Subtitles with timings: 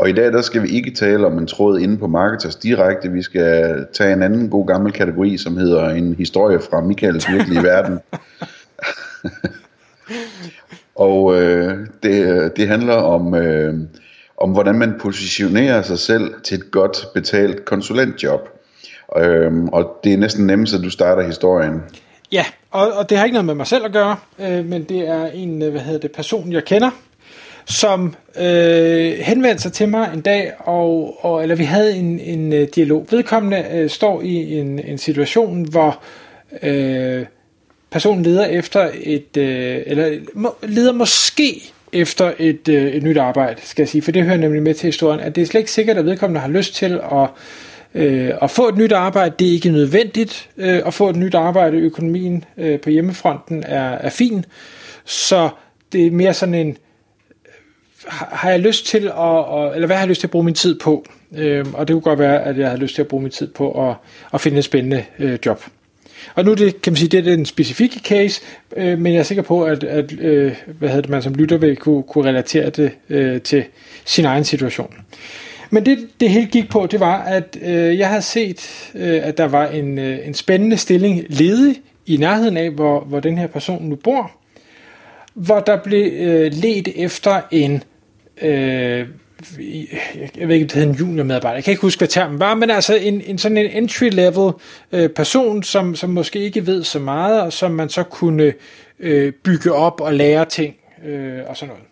[0.00, 3.12] Og i dag der skal vi ikke tale om en tråd inde på Marketers direkte.
[3.12, 7.62] Vi skal tage en anden god gammel kategori, som hedder en historie fra Michaels virkelige
[7.62, 7.98] verden.
[11.06, 13.74] og øh, det, det handler om, øh,
[14.36, 18.48] om, hvordan man positionerer sig selv til et godt betalt konsulentjob.
[19.18, 21.82] Øh, og det er næsten nemmest, at du starter historien.
[22.32, 25.08] Ja, og, og det har ikke noget med mig selv at gøre, øh, men det
[25.08, 26.90] er en øh, hvad hedder det, person, jeg kender,
[27.64, 32.52] som øh, henvendte sig til mig en dag, og, og eller vi havde en, en
[32.52, 33.06] øh, dialog.
[33.10, 36.02] Vedkommende øh, står i en, en situation, hvor
[36.62, 37.26] øh,
[37.90, 43.60] personen leder efter et, øh, eller må, leder måske efter et, øh, et nyt arbejde,
[43.64, 45.72] skal jeg sige, for det hører nemlig med til historien, at det er slet ikke
[45.72, 47.28] sikkert, at vedkommende har lyst til at
[47.94, 50.48] Øh, at få et nyt arbejde, det er ikke nødvendigt.
[50.56, 54.44] Øh, at få et nyt arbejde, økonomien øh, på hjemmefronten er, er fin.
[55.04, 55.48] Så
[55.92, 56.76] det er mere sådan en,
[58.08, 60.78] har jeg lyst til at, eller hvad har jeg lyst til at bruge min tid
[60.78, 61.04] på?
[61.36, 63.46] Øh, og det kunne godt være, at jeg har lyst til at bruge min tid
[63.46, 63.94] på at,
[64.34, 65.64] at finde et spændende øh, job.
[66.34, 68.42] Og nu det, kan man sige, det er den specifikke case,
[68.76, 71.56] øh, men jeg er sikker på, at, at øh, hvad hedder det, man som lytter
[71.56, 73.64] vil kunne, kunne relatere det øh, til
[74.04, 74.94] sin egen situation.
[75.70, 79.38] Men det, det hele gik på, det var, at øh, jeg havde set, øh, at
[79.38, 83.46] der var en, øh, en spændende stilling ledig i nærheden af, hvor, hvor den her
[83.46, 84.30] person nu bor,
[85.34, 87.82] hvor der blev øh, let efter en,
[88.42, 89.06] øh,
[90.38, 92.70] jeg ved ikke, det hedder en juniormedarbejder, jeg kan ikke huske, hvad termen var, men
[92.70, 94.52] altså en, en sådan en entry-level
[94.92, 98.52] øh, person, som, som måske ikke ved så meget, og som man så kunne
[99.00, 100.74] øh, bygge op og lære ting
[101.06, 101.84] øh, og sådan noget.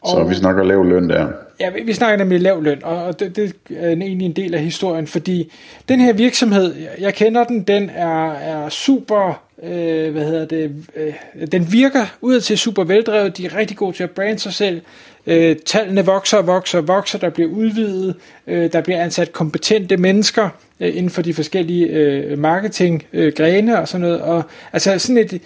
[0.00, 1.28] Og, så vi snakker lav løn der.
[1.60, 5.06] Ja, vi snakker nemlig lav løn, og det, det er egentlig en del af historien,
[5.06, 5.52] fordi
[5.88, 11.46] den her virksomhed, jeg kender den, den er, er super, øh, hvad hedder det, øh,
[11.52, 14.80] den virker ud til super veldrevet, de er rigtig gode til at brande sig selv,
[15.26, 18.14] øh, tallene vokser og vokser og vokser, der bliver udvidet,
[18.46, 20.48] øh, der bliver ansat kompetente mennesker
[20.80, 25.42] øh, inden for de forskellige øh, marketinggrene øh, og sådan noget, og altså sådan et,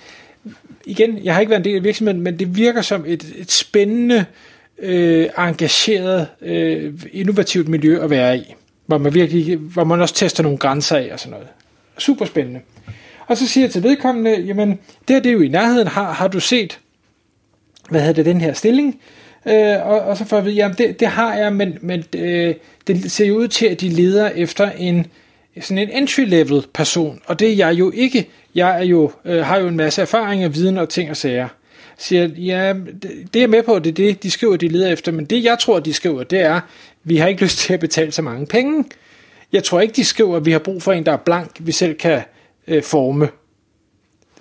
[0.85, 3.53] igen, jeg har ikke været en del af virksomheden, men det virker som et, et
[3.53, 4.25] spændende,
[4.79, 8.55] øh, engageret, øh, innovativt miljø at være i,
[8.87, 11.47] hvor man virkelig, hvor man også tester nogle grænser af og sådan noget.
[11.99, 12.61] Super spændende.
[13.27, 14.69] Og så siger jeg til vedkommende, jamen,
[15.09, 16.81] det her det er jo i nærheden, har, har du set,
[17.91, 19.01] hvad hedder det, den her stilling?
[19.47, 22.05] Øh, og, og så får jeg at vide, jamen det, det har jeg, men, men
[22.17, 22.55] øh,
[22.87, 25.07] det ser jo ud til, at de leder efter en,
[25.61, 28.29] sådan en entry-level person, og det er jeg jo ikke.
[28.55, 31.49] Jeg er jo, øh, har jo en masse erfaring og viden og ting og sager.
[31.99, 32.75] Siger, ja,
[33.35, 35.59] det er med på, det er det, de skriver, de leder efter, men det jeg
[35.59, 36.61] tror, de skriver, det er,
[37.05, 38.85] vi har ikke lyst til at betale så mange penge.
[39.53, 41.73] Jeg tror ikke, de skriver, at vi har brug for en, der er blank, vi
[41.73, 42.23] selv kan
[42.69, 43.29] øh, forme.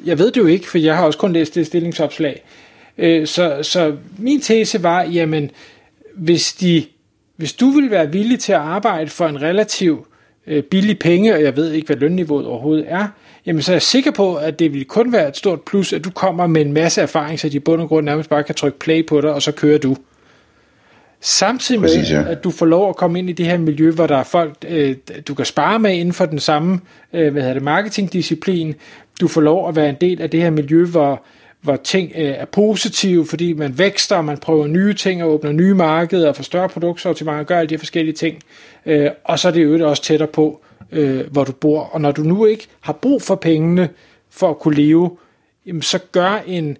[0.05, 2.43] Jeg ved det jo ikke, for jeg har også kun læst det stillingsopslag.
[2.97, 5.51] Øh, så, så min tese var, jamen,
[6.15, 6.85] hvis, de,
[7.35, 10.07] hvis du vil være villig til at arbejde for en relativ
[10.47, 13.07] øh, billig penge, og jeg ved ikke, hvad lønniveauet overhovedet er,
[13.45, 16.05] jamen så er jeg sikker på, at det vil kun være et stort plus, at
[16.05, 18.55] du kommer med en masse erfaring, så de i bund og grund nærmest bare kan
[18.55, 19.97] trykke play på dig, og så kører du.
[21.25, 22.23] Samtidig med, Præcis, ja.
[22.31, 24.53] at du får lov at komme ind i det her miljø, hvor der er folk,
[24.67, 24.95] øh,
[25.27, 26.79] du kan spare med inden for den samme
[27.13, 28.75] øh, hvad hedder det, marketingdisciplin.
[29.21, 31.23] Du får lov at være en del af det her miljø, hvor,
[31.61, 35.73] hvor ting øh, er positive, fordi man vækster, man prøver nye ting og åbner nye
[35.73, 38.39] markeder og får større produktsortiment og gør alle de her forskellige ting.
[38.85, 40.61] Øh, og så er det jo også tættere på,
[40.91, 41.81] øh, hvor du bor.
[41.81, 43.89] Og når du nu ikke har brug for pengene
[44.29, 45.17] for at kunne leve,
[45.65, 46.77] jamen, så gør en,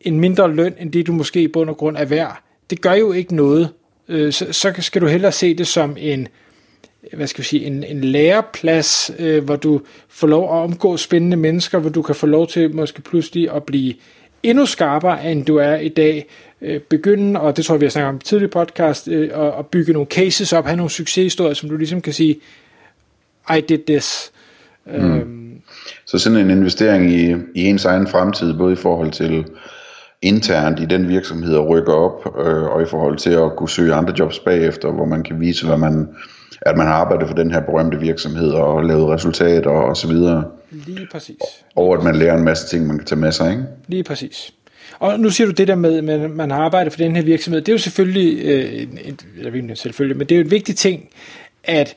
[0.00, 2.42] en mindre løn, end det du måske i bund og grund er værd.
[2.72, 3.68] Det gør jo ikke noget.
[4.08, 6.28] Øh, så, så skal du hellere se det som en,
[7.12, 11.36] hvad skal vi sige, en, en læreplads, øh, hvor du får lov at omgå spændende
[11.36, 13.94] mennesker, hvor du kan få lov til måske pludselig at blive
[14.42, 16.26] endnu skarpere, end du er i dag.
[16.62, 19.52] Øh, begynde, og det tror jeg, vi har snakket om i tidligere podcast, øh, at,
[19.58, 22.40] at bygge nogle cases op, have nogle succeshistorier, som du ligesom kan sige,
[23.56, 24.32] I did this.
[24.86, 24.92] Mm.
[24.92, 25.60] Øhm.
[26.06, 29.44] Så sådan en investering i, i ens egen fremtid, både i forhold til
[30.22, 33.94] internt i den virksomhed at rykke op, øh, og i forhold til at kunne søge
[33.94, 36.08] andre jobs bagefter, hvor man kan vise, hvad man,
[36.60, 40.08] at man har arbejdet for den her berømte virksomhed og lavet resultater og, og så
[40.08, 40.44] videre.
[40.70, 41.36] Lige præcis.
[41.76, 43.64] Og at man lærer en masse ting, man kan tage med sig, ikke?
[43.88, 44.52] Lige præcis.
[44.98, 47.60] Og nu siger du det der med, at man har arbejdet for den her virksomhed.
[47.60, 48.64] Det er jo selvfølgelig, øh,
[49.04, 51.08] et, eller selvfølgelig, men det er jo en vigtig ting,
[51.64, 51.96] at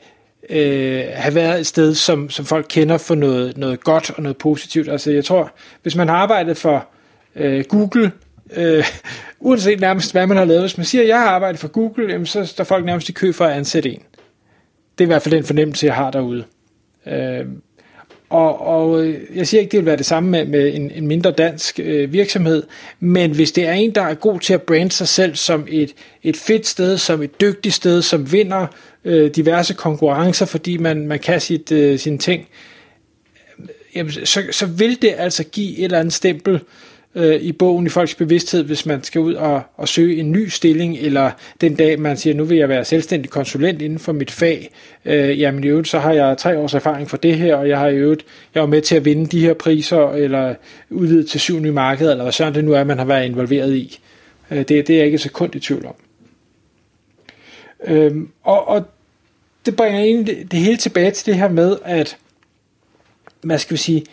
[0.50, 4.36] øh, have været et sted, som, som folk kender for noget, noget godt og noget
[4.36, 4.88] positivt.
[4.88, 5.52] Altså jeg tror,
[5.82, 6.88] hvis man har arbejdet for
[7.36, 8.12] øh, Google,
[8.56, 8.84] øh,
[9.40, 12.12] uanset nærmest hvad man har lavet, hvis man siger, at jeg har arbejdet for Google,
[12.12, 14.02] jamen, så står folk nærmest i kø for at ansætte en.
[14.98, 16.44] Det er i hvert fald den fornemmelse, jeg har derude.
[17.06, 17.46] Øh,
[18.28, 21.06] og, og øh, jeg siger ikke, det vil være det samme med, med en, en
[21.06, 22.62] mindre dansk øh, virksomhed,
[23.00, 25.94] men hvis det er en, der er god til at brande sig selv som et,
[26.22, 28.66] et fedt sted, som et dygtigt sted, som vinder
[29.04, 32.48] øh, diverse konkurrencer, fordi man, man kan sit, øh, sine ting,
[33.94, 36.60] jamen, så, så vil det altså give et eller andet stempel
[37.16, 40.48] øh, i bogen i folks bevidsthed, hvis man skal ud og, og søge en ny
[40.48, 41.30] stilling, eller
[41.60, 44.70] den dag man siger, nu vil jeg være selvstændig konsulent inden for mit fag,
[45.04, 47.78] øh, jamen i øvrigt så har jeg tre års erfaring for det her, og jeg
[47.78, 48.24] har i øvrigt,
[48.54, 50.54] jeg var med til at vinde de her priser, eller
[50.90, 53.74] udvide til syv nye markeder, eller hvad sådan det nu er, man har været involveret
[53.74, 53.98] i.
[54.50, 55.94] Øh, det, det er jeg ikke et sekund i tvivl om.
[57.86, 58.84] Øh, og, og
[59.66, 62.16] det bringer egentlig det hele tilbage til det her med, at
[63.42, 64.04] man skal sige,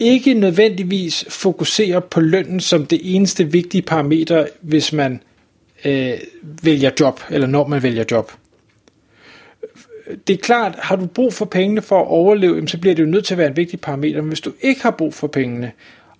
[0.00, 5.22] ikke nødvendigvis fokusere på lønnen som det eneste vigtige parameter, hvis man
[5.84, 6.12] øh,
[6.62, 8.32] vælger job, eller når man vælger job.
[10.26, 13.08] Det er klart, har du brug for pengene for at overleve, så bliver det jo
[13.08, 14.20] nødt til at være en vigtig parameter.
[14.20, 15.72] Men hvis du ikke har brug for pengene,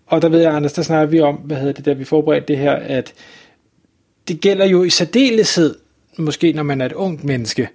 [0.06, 2.48] og der ved jeg, Anders, der snakker vi om, hvad hedder det, der vi forberedte
[2.48, 3.14] det her, at
[4.28, 5.74] det gælder jo i særdeleshed,
[6.18, 7.68] måske når man er et ungt menneske,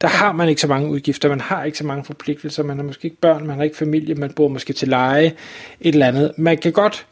[0.00, 2.84] der har man ikke så mange udgifter, man har ikke så mange forpligtelser, man har
[2.84, 5.26] måske ikke børn, man har ikke familie, man bor måske til leje,
[5.80, 6.32] et eller andet.
[6.36, 7.06] Man kan godt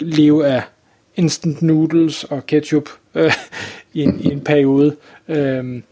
[0.00, 0.62] leve af
[1.16, 3.32] instant noodles og ketchup øh,
[3.92, 4.96] i, en, i en periode,
[5.28, 5.82] øh,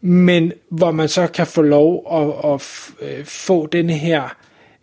[0.00, 4.36] men hvor man så kan få lov at, at øh, få den her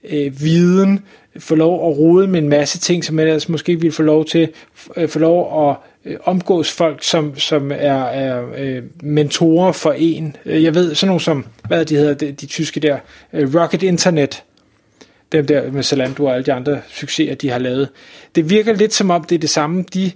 [0.09, 0.99] øh, viden,
[1.39, 4.03] få lov at rode med en masse ting, som man ellers måske ikke ville få
[4.03, 4.49] lov til,
[4.97, 10.35] øh, få lov at øh, omgås folk, som, som er, er øh, mentorer for en.
[10.45, 12.97] Øh, jeg ved, sådan nogle som, hvad de hedder, de, de tyske der,
[13.33, 14.43] øh, Rocket Internet,
[15.31, 17.89] dem der med Zalando og alle de andre succeser, de har lavet.
[18.35, 20.11] Det virker lidt som om, det er det samme, de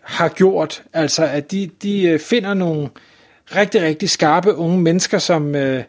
[0.00, 0.82] har gjort.
[0.92, 2.88] Altså, at de, de øh, finder nogle
[3.56, 5.82] rigtig, rigtig skarpe unge mennesker, som øh,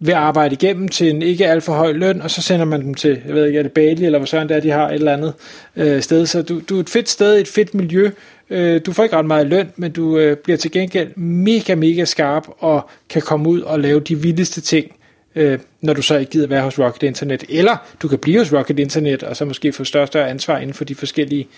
[0.00, 2.94] vil arbejde igennem til en ikke alt for høj løn, og så sender man dem
[2.94, 4.94] til, jeg ved ikke, er det Bali, eller hvor sådan det er, de har et
[4.94, 5.34] eller andet
[5.76, 6.26] øh, sted.
[6.26, 8.10] Så du, du er et fedt sted, et fedt miljø,
[8.50, 12.04] Øh, du får ikke ret meget løn, men du øh, bliver til gengæld mega, mega
[12.04, 14.96] skarp og kan komme ud og lave de vildeste ting,
[15.34, 17.44] øh, når du så ikke gider være hos Rocket Internet.
[17.48, 20.74] Eller du kan blive hos Rocket Internet, og så måske få større større ansvar inden
[20.74, 21.48] for de forskellige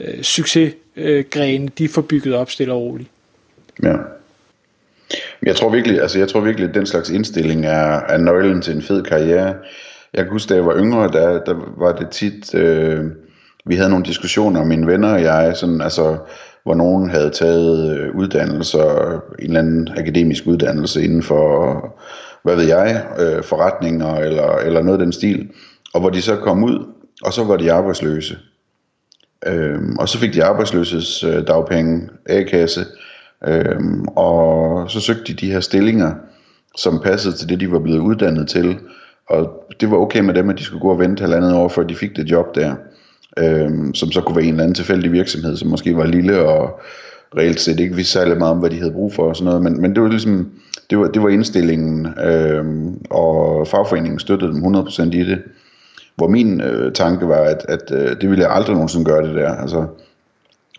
[0.00, 3.08] øh, succesgrene, de får bygget op stille og roligt.
[3.82, 3.94] Ja.
[5.42, 8.74] Jeg tror virkelig, altså jeg tror virkelig, at den slags indstilling er, er nøglen til
[8.74, 9.54] en fed karriere.
[10.14, 12.54] Jeg kan huske, da jeg var yngre, der, der var det tit...
[12.54, 13.04] Øh,
[13.66, 16.18] vi havde nogle diskussioner, mine venner og jeg, sådan, altså,
[16.62, 21.84] hvor nogen havde taget øh, uddannelser, en eller anden akademisk uddannelse inden for,
[22.42, 25.48] hvad ved jeg, øh, forretninger eller, eller noget af den stil,
[25.94, 26.86] og hvor de så kom ud,
[27.22, 28.38] og så var de arbejdsløse.
[29.46, 32.84] Øh, og så fik de arbejdsløses øh, dagpenge, A-kasse,
[33.48, 36.14] øhm, og så søgte de de her stillinger,
[36.76, 38.78] som passede til det, de var blevet uddannet til,
[39.28, 41.82] og det var okay med dem, at de skulle gå og vente halvandet år, før
[41.82, 42.74] de fik det job der
[43.38, 46.80] Øhm, som så kunne være en eller anden tilfældig virksomhed, som måske var lille og
[47.36, 49.62] reelt set ikke vidste særlig meget om, hvad de havde brug for og sådan noget,
[49.62, 50.50] men, men det var ligesom,
[50.90, 55.42] det var, det var indstillingen, øhm, og fagforeningen støttede dem 100% i det,
[56.16, 59.34] hvor min øh, tanke var, at, at øh, det ville jeg aldrig nogensinde gøre det
[59.34, 59.86] der, altså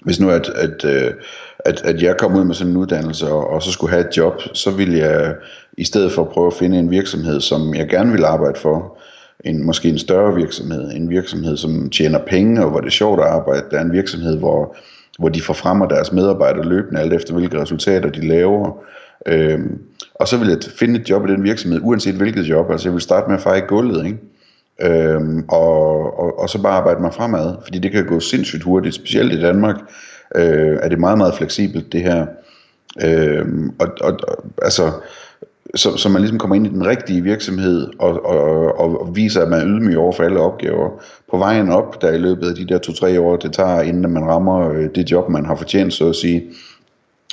[0.01, 1.11] hvis nu at, at, øh,
[1.59, 4.17] at, at jeg kom ud med sådan en uddannelse, og, og så skulle have et
[4.17, 5.35] job, så ville jeg
[5.77, 8.97] i stedet for prøve at finde en virksomhed, som jeg gerne ville arbejde for,
[9.45, 13.19] en, måske en større virksomhed, en virksomhed, som tjener penge, og hvor det er sjovt
[13.19, 13.65] at arbejde.
[13.71, 14.75] Der er en virksomhed, hvor,
[15.19, 18.83] hvor de forfremmer deres medarbejdere løbende, alt efter hvilke resultater de laver.
[19.27, 19.79] Øhm,
[20.15, 22.71] og så vil jeg finde et job i den virksomhed, uanset hvilket job.
[22.71, 24.17] Altså jeg vil starte med at feje gulvet, ikke?
[24.83, 28.95] Øhm, og, og, og så bare arbejde mig fremad, fordi det kan gå sindssygt hurtigt,
[28.95, 29.75] specielt i Danmark
[30.35, 32.25] øh, er det meget, meget fleksibelt det her.
[33.03, 34.19] Øhm, og, og,
[34.61, 34.91] altså
[35.75, 39.41] så, så man ligesom kommer ind i den rigtige virksomhed og, og, og, og viser,
[39.41, 40.89] at man er ydmyg over for alle opgaver.
[41.31, 44.25] På vejen op, der i løbet af de der to-tre år, det tager, inden man
[44.25, 46.43] rammer øh, det job, man har fortjent, så at sige,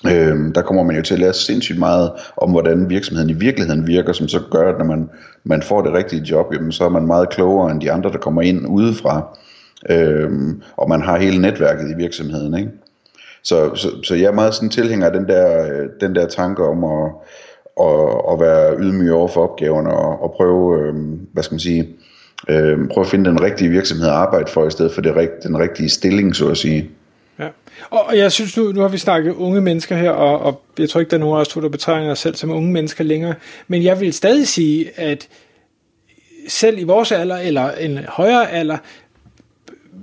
[0.06, 3.86] Øhm, der kommer man jo til at lære sindssygt meget om, hvordan virksomheden i virkeligheden
[3.86, 5.10] virker, som så gør, at når man,
[5.44, 8.18] man får det rigtige job, jamen, så er man meget klogere end de andre, der
[8.18, 9.38] kommer ind udefra.
[9.90, 10.30] Øh,
[10.76, 12.58] og man har hele netværket i virksomheden.
[12.58, 12.70] Ikke?
[13.42, 16.64] Så, så, så jeg er meget sådan tilhænger af den der, øh, den der tanke
[16.64, 17.10] om at,
[17.80, 20.94] at, at være ydmyg over for opgaverne og, og prøve, øh,
[21.32, 21.88] hvad skal man sige,
[22.48, 25.58] øh, prøve at finde den rigtige virksomhed at arbejde for, i stedet for det, den
[25.58, 26.90] rigtige stilling, så at sige.
[27.38, 27.48] Ja.
[27.90, 31.00] Og jeg synes nu, nu har vi snakket unge mennesker her, og, og jeg tror
[31.00, 33.34] ikke, der er nogen af os to, der betegner os selv som unge mennesker længere,
[33.68, 35.28] men jeg vil stadig sige, at
[36.48, 38.78] selv i vores alder, eller en højere alder,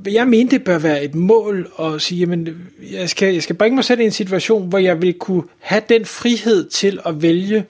[0.07, 3.75] jeg mener, det bør være et mål at sige, jamen, jeg skal, jeg skal bringe
[3.75, 7.65] mig selv i en situation, hvor jeg vil kunne have den frihed til at vælge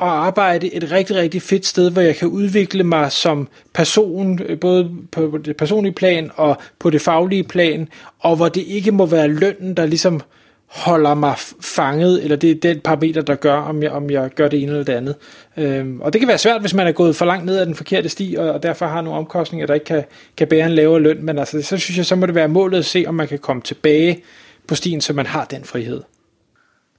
[0.00, 4.58] at arbejde et rigtig, rigtig fedt sted, hvor jeg kan udvikle mig som person, øh,
[4.60, 9.06] både på det personlige plan og på det faglige plan, og hvor det ikke må
[9.06, 10.20] være lønnen, der ligesom
[10.66, 14.48] holder mig fanget, eller det er den parameter, der gør, om jeg, om jeg gør
[14.48, 15.14] det ene eller det andet.
[15.56, 17.74] Øhm, og det kan være svært, hvis man er gået for langt ned ad den
[17.74, 20.04] forkerte sti, og, og derfor har nogle omkostninger, der ikke kan,
[20.36, 22.78] kan bære en lavere løn, men altså, så synes jeg, så må det være målet
[22.78, 24.22] at se, om man kan komme tilbage
[24.68, 26.02] på stien, så man har den frihed.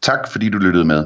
[0.02, 1.06] Tak fordi du lyttede med.